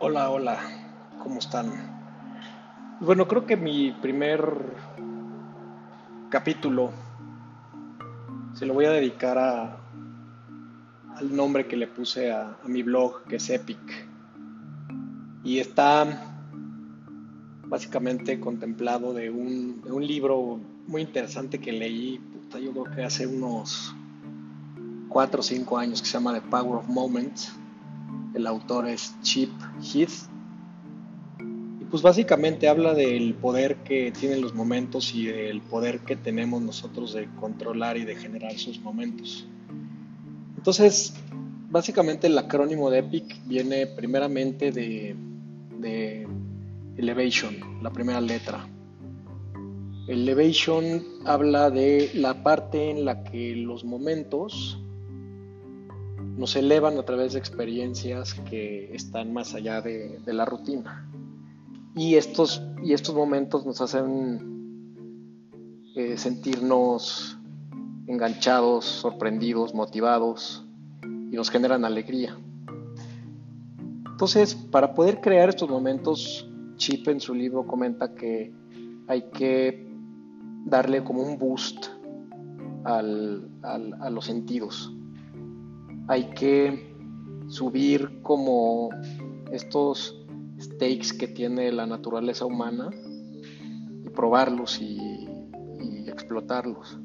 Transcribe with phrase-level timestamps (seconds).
[0.00, 0.58] Hola, hola,
[1.22, 1.70] ¿cómo están?
[3.00, 4.40] Bueno, creo que mi primer
[6.30, 6.92] capítulo
[8.54, 9.76] se lo voy a dedicar a,
[11.14, 14.08] al nombre que le puse a, mi blog, que es Epic.
[15.44, 16.24] Y está
[17.66, 22.20] básicamente contemplado de un, libro muy interesante que leí,
[22.56, 23.94] yo creo que hace unos
[25.08, 27.52] 4 o 5 años, que se llama The Power of Moments
[28.34, 29.50] el autor es Chip
[29.82, 30.28] Heath.
[31.80, 36.62] Y pues básicamente habla del poder que tienen los momentos y del poder que tenemos
[36.62, 39.46] nosotros de controlar y de generar sus momentos.
[40.56, 41.14] Entonces,
[41.70, 45.16] básicamente el acrónimo de EPIC viene primeramente de,
[45.78, 46.26] de
[46.96, 48.66] Elevation, la primera letra.
[50.08, 54.82] Elevation habla de la parte en la que los momentos
[56.38, 61.06] nos elevan a través de experiencias que están más allá de, la rutina.
[61.94, 64.94] Y estos, y estos momentos nos hacen
[65.94, 67.36] eh, sentirnos
[68.06, 70.64] enganchados, sorprendidos, motivados
[71.02, 72.34] y nos generan alegría.
[74.10, 78.54] Entonces, para poder crear estos momentos, Chip en su libro comenta que
[79.06, 79.87] hay que
[80.68, 81.86] darle como un boost
[82.84, 84.92] a los sentidos
[86.08, 86.94] hay que
[87.48, 88.88] subir como
[89.52, 90.26] estos
[90.58, 92.90] stakes que tiene la naturaleza humana
[94.04, 95.28] y probarlos y,
[96.08, 96.98] explotarlos.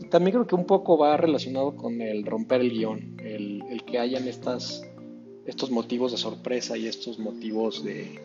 [0.00, 3.98] Y también creo que un poco va relacionado con el romper el guion, el, que
[3.98, 4.82] hayan estas,
[5.46, 8.20] estos motivos de sorpresa y estos motivos de,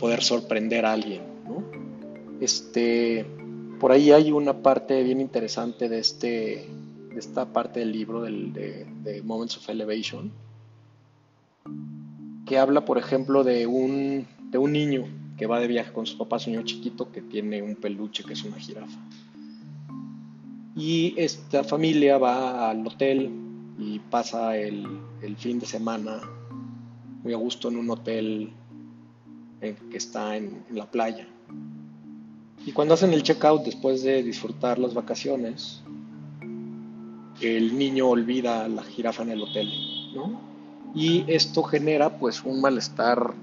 [0.00, 1.20] poder sorprender a alguien.
[2.40, 3.26] Este,
[3.78, 6.68] por ahí hay una parte bien interesante de este
[7.16, 10.32] esta parte del libro de, Moments of Elevation,
[12.46, 15.04] que habla, por ejemplo, de un, niño
[15.36, 18.34] que va de viaje con sus papás, un niño chiquito que tiene un peluche que
[18.34, 18.98] es una jirafa.
[20.76, 23.30] Y esta familia va al hotel
[23.78, 24.86] y pasa el,
[25.36, 26.20] fin de semana
[27.22, 28.52] muy a gusto en un hotel
[29.60, 31.26] que está en la playa.
[32.66, 35.82] Y cuando hacen el checkout después de disfrutar las vacaciones,
[37.40, 39.70] el niño olvida la jirafa en el hotel,
[40.14, 40.40] ¿no?
[40.94, 43.34] Y esto genera pues un malestar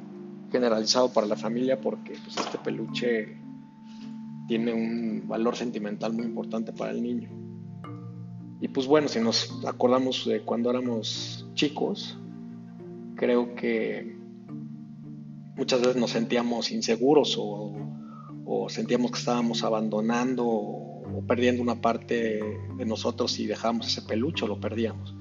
[0.51, 3.37] generalizado para la familia porque pues, este peluche
[4.47, 7.29] tiene un valor sentimental muy importante para el niño.
[8.59, 12.17] Y pues bueno, si nos acordamos de cuando éramos chicos,
[13.15, 14.17] creo que
[15.55, 17.73] muchas veces nos sentíamos inseguros o,
[18.47, 22.41] o sentíamos que estábamos abandonando o perdiendo una parte
[22.77, 25.13] de nosotros y dejamos ese peluche lo perdíamos.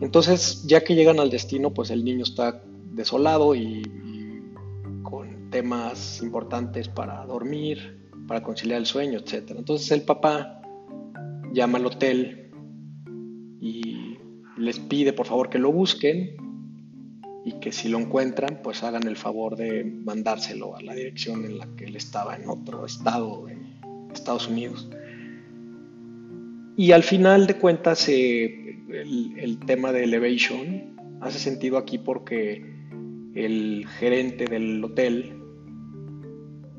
[0.00, 2.62] Entonces, ya que llegan al destino, pues el niño está
[2.92, 3.82] desolado y,
[5.02, 9.52] con temas importantes para dormir, para conciliar el sueño, etc.
[9.56, 10.60] Entonces el papá
[11.52, 12.50] llama al hotel
[13.60, 14.18] y
[14.58, 16.36] les pide por favor que lo busquen
[17.44, 21.58] y que si lo encuentran, pues hagan el favor de mandárselo a la dirección en
[21.58, 23.46] la que él estaba en otro estado,
[24.12, 24.88] Estados Unidos.
[26.76, 32.64] Y al final de cuentas, eh, el, tema de Elevation hace sentido aquí porque
[33.34, 35.34] el gerente del hotel,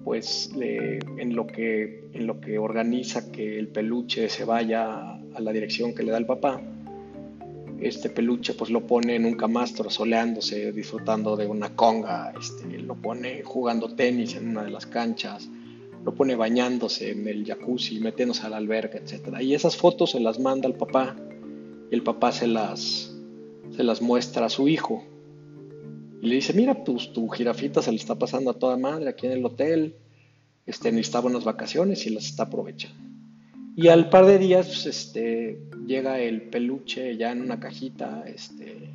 [0.04, 5.52] pues en, lo que, en lo que organiza que el peluche se vaya a la
[5.52, 6.62] dirección que le da el papá,
[7.80, 12.96] este peluche pues lo pone en un camastro soleándose, disfrutando de una conga, este, lo
[12.96, 15.50] pone jugando tenis en una de las canchas,
[16.04, 19.40] lo pone bañándose en el jacuzzi, metiéndose a la alberca, etc.
[19.42, 21.16] Y esas fotos se las manda al papá
[21.92, 23.14] y el papá se las,
[23.76, 25.04] se las muestra a su hijo.
[26.22, 29.26] Y le dice, mira, pues tu jirafita se le está pasando a toda madre aquí
[29.26, 29.96] en el hotel,
[30.66, 33.05] este, necesitaba unas vacaciones y las está aprovechando.
[33.76, 38.94] Y al par de días este, llega el peluche ya en una cajita este,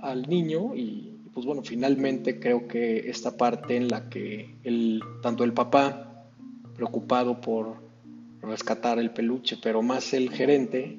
[0.00, 5.44] al niño y pues bueno, finalmente creo que esta parte en la que el, tanto
[5.44, 6.24] el papá,
[6.74, 7.76] preocupado por
[8.42, 10.96] rescatar el peluche, pero más el gerente,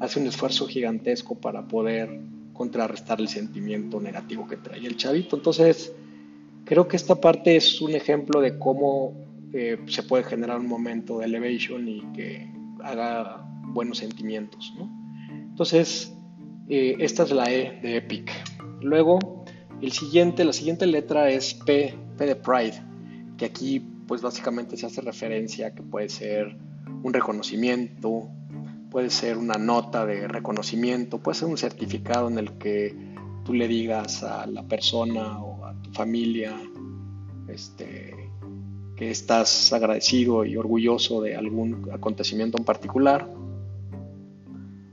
[0.00, 2.20] hace un esfuerzo gigantesco para poder
[2.54, 5.36] contrarrestar el sentimiento negativo que trae el chavito.
[5.36, 5.92] Entonces,
[6.64, 9.12] creo que esta parte es un ejemplo de cómo
[9.52, 12.50] eh, se puede generar un momento de elevation y que
[12.82, 14.72] haga buenos sentimientos.
[15.30, 16.12] Entonces,
[16.68, 18.30] eh, esta es la E de Epic.
[18.80, 19.44] Luego,
[19.80, 22.82] el siguiente, la siguiente letra es P, P de Pride,
[23.36, 26.56] que aquí pues básicamente se hace referencia a que puede ser
[27.02, 28.28] un reconocimiento,
[28.90, 32.94] puede ser una nota de reconocimiento, puede ser un certificado en el que
[33.44, 36.54] tú le digas a la persona o a tu familia
[37.48, 38.31] este,
[38.96, 43.28] que estás agradecido y orgulloso de algún acontecimiento en particular.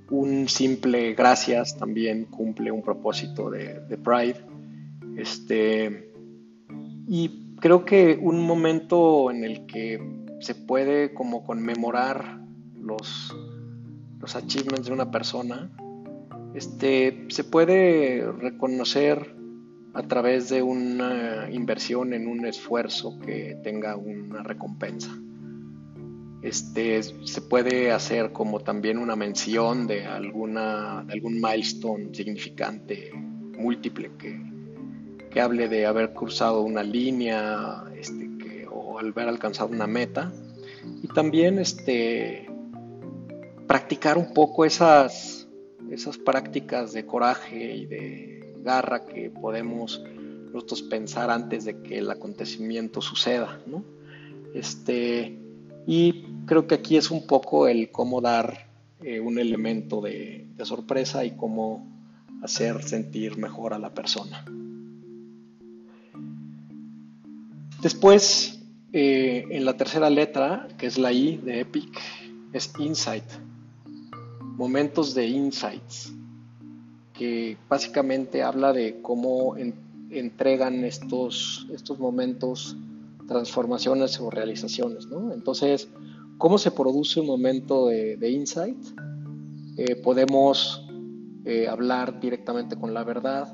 [0.09, 4.37] Un simple gracias también cumple un propósito de, de Pride.
[5.17, 6.11] Este,
[7.07, 9.99] y creo que un momento en el que
[10.39, 12.39] se puede como conmemorar
[12.79, 13.35] los,
[14.19, 15.69] los achievements de una persona,
[16.55, 19.35] este, se puede reconocer
[19.93, 25.11] a través de una inversión en un esfuerzo que tenga una recompensa.
[26.41, 34.11] Este, se puede hacer como también una mención de, alguna, de algún milestone significante múltiple
[34.17, 34.39] que,
[35.29, 40.31] que hable de haber cruzado una línea este, que, o haber alcanzado una meta.
[41.03, 42.49] Y también este,
[43.67, 45.49] practicar un poco esas,
[45.91, 50.01] esas prácticas de coraje y de garra que podemos
[50.51, 53.59] nosotros pensar antes de que el acontecimiento suceda.
[53.67, 53.83] ¿no?
[54.53, 55.37] Este,
[55.85, 58.67] y creo que aquí es un poco el cómo dar
[59.01, 61.87] eh, un elemento de, sorpresa y cómo
[62.43, 64.43] hacer sentir mejor a la persona.
[67.81, 68.59] Después,
[68.91, 71.97] eh, en la tercera letra, que es la I de Epic,
[72.51, 73.23] es insight.
[74.57, 76.13] Momentos de insights,
[77.19, 79.57] que básicamente habla de cómo
[80.09, 82.77] entregan estos, estos momentos
[83.27, 85.05] transformaciones o realizaciones.
[85.07, 85.33] ¿no?
[85.33, 85.89] Entonces,
[86.37, 88.77] ¿cómo se produce un momento de, insight?
[89.75, 90.87] Eh, podemos
[91.43, 93.53] eh, hablar directamente con la verdad,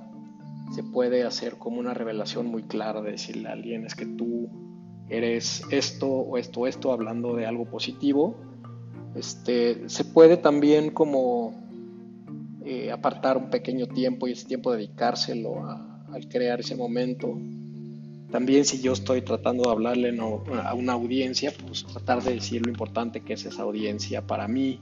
[0.75, 4.47] se puede hacer como una revelación muy clara de decirle a alguien es que tú
[5.09, 8.35] eres esto o esto esto hablando de algo positivo.
[9.15, 11.64] Este, se puede también como
[12.65, 17.38] eh, apartar un pequeño tiempo y ese tiempo dedicárselo al crear ese momento.
[18.31, 20.17] También si yo estoy tratando de hablarle
[20.63, 24.81] a una audiencia, pues tratar de decir lo importante que es esa audiencia para mí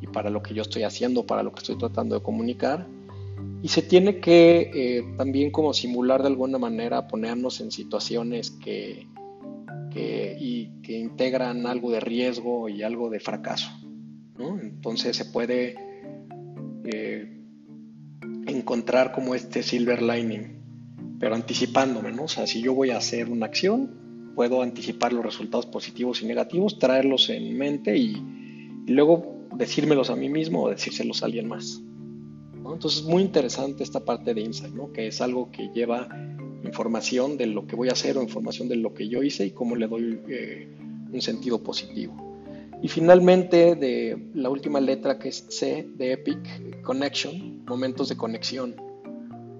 [0.00, 2.86] y para lo que yo estoy haciendo, para lo que estoy tratando de comunicar
[3.62, 9.06] y se tiene que eh, también como simular de alguna manera ponernos en situaciones que,
[10.38, 13.70] y, que integran algo de riesgo y algo de fracaso.
[14.38, 15.74] Entonces se puede
[16.86, 17.36] eh,
[18.46, 22.24] encontrar como este silver lining, pero anticipándome, ¿no?
[22.24, 26.26] O sea, si yo voy a hacer una acción, puedo anticipar los resultados positivos y
[26.26, 28.22] negativos, traerlos en mente y,
[28.86, 31.82] luego decírmelos a mí mismo o decírselos a alguien más.
[32.54, 34.92] Entonces es muy interesante esta parte de Insight, ¿no?
[34.92, 36.08] que es algo que lleva
[36.62, 39.50] información de lo que voy a hacer o información de lo que yo hice y
[39.52, 40.68] cómo le doy eh,
[41.10, 42.25] un sentido positivo.
[42.86, 48.76] Y finalmente, de la última letra que es C de Epic, Connection, momentos de conexión.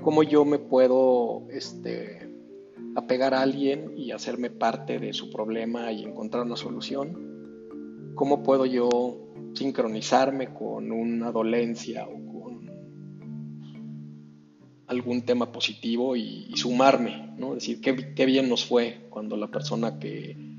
[0.01, 2.31] Cómo yo me puedo este,
[2.95, 8.13] apegar a alguien y hacerme parte de su problema y encontrar una solución.
[8.15, 9.19] Cómo puedo yo
[9.55, 12.53] sincronizarme con una dolencia o
[14.87, 17.55] algún tema positivo y, sumarme, ¿no?
[17.55, 20.56] decir, qué, qué, bien nos fue cuando la persona que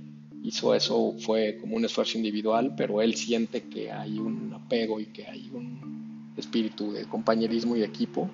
[0.48, 5.08] hizo eso fue como un esfuerzo individual, pero él siente que hay un apego y
[5.08, 8.30] que hay un espíritu de compañerismo y equipo.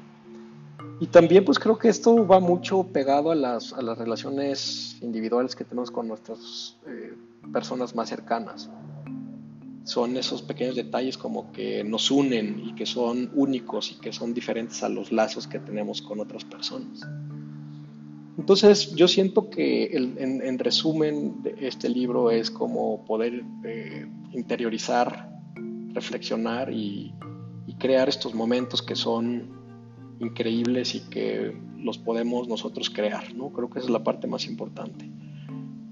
[1.00, 5.55] Y también pues creo que esto va mucho pegado a las, a las relaciones individuales
[5.55, 7.13] que tenemos con nuestras eh,
[7.51, 8.70] personas más cercanas
[9.84, 14.34] son esos pequeños detalles como que nos unen y que son únicos y que son
[14.34, 17.01] diferentes a los lazos que tenemos con otras personas.
[18.37, 25.29] Entonces yo siento que en, resumen de este libro es como poder eh, interiorizar,
[25.93, 27.13] reflexionar y,
[27.79, 29.49] crear estos momentos que son
[30.19, 33.51] increíbles y que los podemos nosotros crear, ¿no?
[33.51, 35.09] Creo que esa es la parte más importante.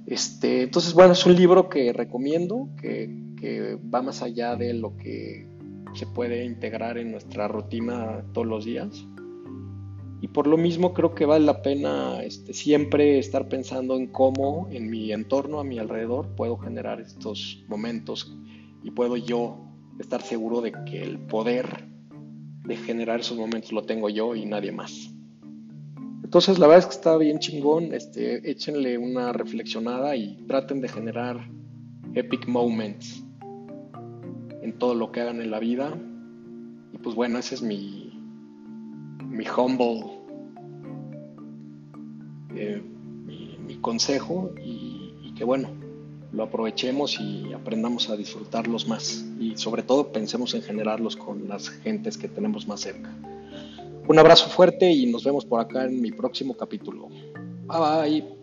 [0.06, 5.52] Este, entonces, bueno, es un libro que recomiendo, que va más allá de lo que
[5.94, 9.06] se puede integrar en nuestra rutina todos los días.
[10.22, 14.68] Y por lo mismo creo que vale la pena este, siempre estar pensando en cómo
[14.72, 18.38] en mi entorno, a mi alrededor, puedo generar estos momentos
[18.84, 19.58] y puedo yo
[20.00, 21.88] estar seguro de que el poder
[22.66, 25.12] de generar esos momentos lo tengo yo y nadie más.
[26.24, 30.88] Entonces la verdad es que está bien chingón, este, échenle una reflexionada y traten de
[30.88, 31.50] generar
[32.14, 33.24] epic moments
[34.62, 35.98] en todo lo que hagan en la vida.
[36.94, 38.01] Y pues bueno, ese es mi,
[39.32, 40.04] mi humble,
[42.56, 42.82] eh,
[43.26, 45.70] mi, consejo y, que bueno,
[46.34, 49.26] lo aprovechemos y aprendamos a disfrutarlos más.
[49.40, 53.10] Y sobre todo pensemos en generarlos con las gentes que tenemos más cerca.
[54.08, 57.08] Un abrazo fuerte y nos vemos por acá en mi próximo capítulo.
[57.66, 58.41] Bye bye.